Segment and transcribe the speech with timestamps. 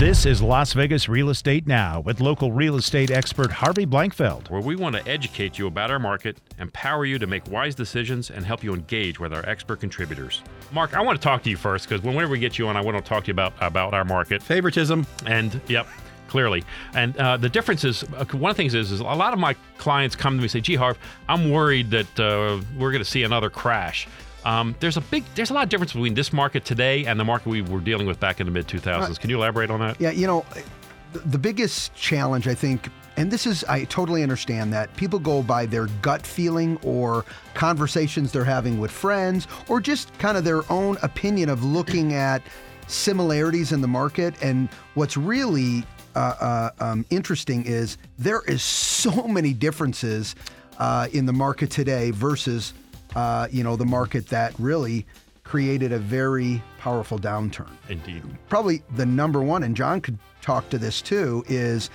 [0.00, 4.48] This is Las Vegas Real Estate Now with local real estate expert Harvey Blankfeld.
[4.48, 8.30] where we want to educate you about our market, empower you to make wise decisions,
[8.30, 10.42] and help you engage with our expert contributors.
[10.72, 12.80] Mark, I want to talk to you first because whenever we get you on, I
[12.80, 14.42] want to talk to you about about our market.
[14.42, 15.06] Favoritism.
[15.26, 15.86] And yep,
[16.28, 16.64] clearly.
[16.94, 19.38] And uh, the difference is uh, one of the things is, is a lot of
[19.38, 20.96] my clients come to me and say, "Gee, Harv,
[21.28, 24.08] I'm worried that uh, we're going to see another crash."
[24.44, 27.24] Um, there's a big, there's a lot of difference between this market today and the
[27.24, 29.18] market we were dealing with back in the mid 2000s.
[29.20, 30.00] Can you elaborate on that?
[30.00, 30.44] Yeah, you know,
[31.12, 35.42] the- the biggest challenge, I think, and this is, I totally understand that people go
[35.42, 37.24] by their gut feeling or
[37.54, 42.42] conversations they're having with friends or just kind of their own opinion of looking at
[42.86, 44.34] similarities in the market.
[44.42, 45.84] And what's really
[46.16, 50.34] uh, uh, um, interesting is there is so many differences
[50.78, 52.72] uh, in the market today versus,
[53.16, 55.06] uh, you know, the market that really
[55.44, 58.22] created a very powerful downturn Indeed.
[58.48, 61.90] probably the number one, and John could talk to this too, is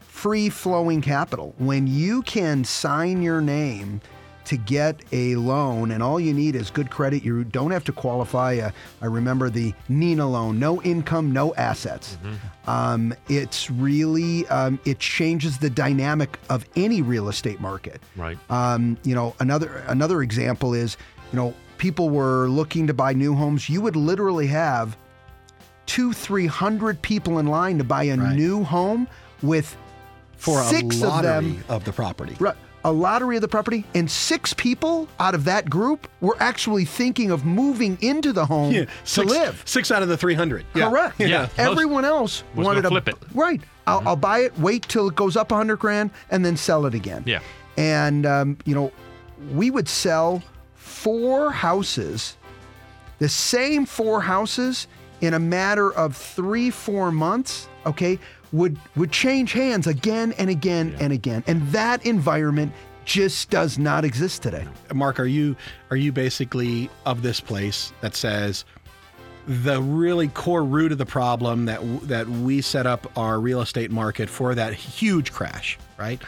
[0.00, 1.54] free flowing capital.
[1.58, 4.00] When you can sign your name
[4.46, 7.92] to get a loan, and all you need is good credit, you don't have to
[7.92, 8.56] qualify.
[8.56, 8.70] Uh,
[9.02, 12.18] I remember the Nina loan, no income, no assets.
[12.66, 18.00] Um, it's really, um, it changes the dynamic of any real estate market.
[18.16, 18.38] Right.
[18.50, 20.96] Um, you know, another another example is,
[21.32, 23.68] you know, people were looking to buy new homes.
[23.68, 24.96] You would literally have
[25.86, 28.36] two, three hundred people in line to buy a Right.
[28.36, 29.06] new home
[29.42, 29.76] with
[30.36, 31.62] For six a of them.
[31.68, 32.36] of the property.
[32.40, 36.84] Right, a lottery of the property, and six people out of that group were actually
[36.84, 39.62] thinking of moving into the home Yeah, to live.
[39.66, 40.64] Six out of the 300.
[40.74, 40.88] Yeah.
[40.88, 41.20] Correct.
[41.20, 41.40] Yeah.
[41.42, 43.36] Most- Everyone else was wanted gonna to flip it.
[43.36, 43.60] Right.
[43.86, 46.86] I'll, I'll buy it, wait till it goes up a hundred grand, and then sell
[46.86, 47.22] it again.
[47.26, 47.40] Yeah.
[47.76, 48.92] And um, you know,
[49.52, 50.42] we would sell
[50.74, 52.36] four houses,
[53.18, 54.86] the same four houses,
[55.20, 57.68] in a matter of three, four months.
[57.86, 58.18] Okay,
[58.52, 62.72] would would change hands again and again and again, and that environment
[63.04, 64.66] just does not exist today.
[64.94, 65.56] Mark, are you
[65.90, 68.64] are you basically of this place that says
[69.46, 73.90] the really core root of the problem that that we set up our real estate
[73.90, 76.20] market for that huge crash, right?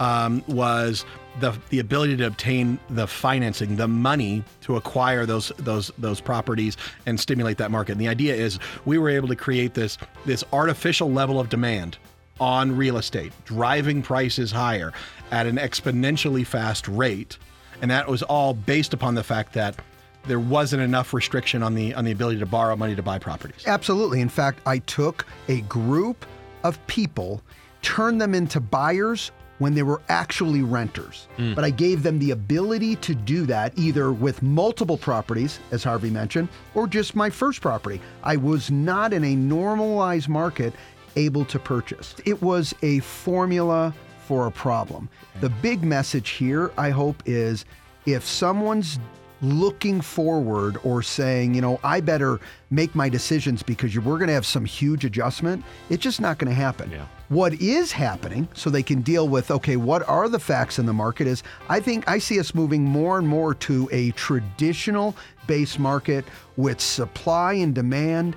[0.00, 1.04] Um, was
[1.40, 6.76] the the ability to obtain the financing, the money to acquire those those those properties
[7.06, 7.92] and stimulate that market.
[7.92, 11.98] And the idea is we were able to create this this artificial level of demand
[12.40, 14.92] on real estate, driving prices higher
[15.30, 17.38] at an exponentially fast rate.
[17.82, 19.76] And that was all based upon the fact that
[20.26, 23.66] there wasn't enough restriction on the on the ability to borrow money to buy properties.
[23.66, 24.20] Absolutely.
[24.20, 26.26] In fact, I took a group
[26.64, 27.42] of people,
[27.82, 31.28] turned them into buyers when they were actually renters.
[31.38, 31.54] Mm.
[31.54, 36.10] But I gave them the ability to do that either with multiple properties, as Harvey
[36.10, 38.00] mentioned, or just my first property.
[38.24, 40.74] I was not in a normalized market
[41.14, 42.14] able to purchase.
[42.24, 43.94] It was a formula
[44.26, 45.08] for a problem.
[45.40, 47.64] The big message here, I hope, is
[48.06, 48.98] if someone's
[49.42, 52.40] looking forward or saying, you know, I better
[52.70, 56.50] make my decisions because we're going to have some huge adjustment, it's just not going
[56.50, 56.90] to happen.
[56.90, 57.06] Yeah.
[57.28, 60.92] What is happening so they can deal with, okay, what are the facts in the
[60.92, 65.78] market is I think I see us moving more and more to a traditional base
[65.78, 66.24] market
[66.56, 68.36] with supply and demand.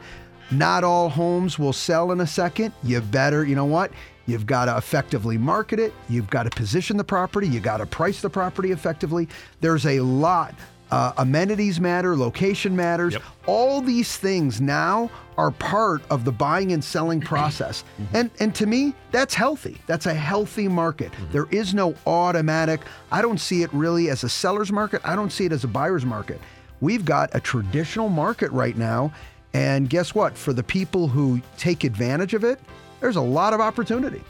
[0.51, 2.73] Not all homes will sell in a second.
[2.83, 3.91] You better, you know what?
[4.25, 5.93] You've got to effectively market it.
[6.07, 7.47] You've got to position the property.
[7.47, 9.27] You got to price the property effectively.
[9.59, 10.53] There's a lot.
[10.93, 13.13] Uh, amenities matter, location matters.
[13.13, 13.23] Yep.
[13.47, 15.09] All these things now
[15.39, 17.83] are part of the buying and selling process.
[18.13, 19.81] And and to me, that's healthy.
[19.87, 21.11] That's a healthy market.
[21.31, 22.81] There is no automatic.
[23.11, 25.01] I don't see it really as a seller's market.
[25.03, 26.39] I don't see it as a buyer's market.
[26.79, 29.11] We've got a traditional market right now,
[29.55, 30.37] and guess what?
[30.37, 32.59] For the people who take advantage of it,
[32.99, 34.21] there's a lot of opportunity.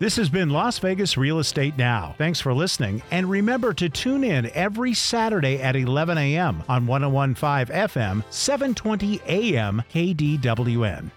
[0.00, 2.14] This has been Las Vegas Real Estate Now.
[2.18, 3.02] Thanks for listening.
[3.10, 6.62] And remember to tune in every Saturday at 11 a.m.
[6.68, 11.10] on 1015 FM, 720 AM KDWN.